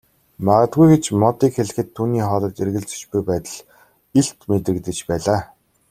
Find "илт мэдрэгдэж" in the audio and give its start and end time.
4.19-4.97